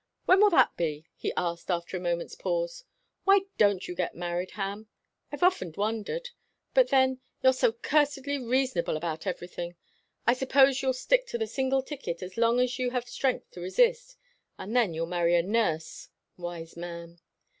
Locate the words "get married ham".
3.93-4.87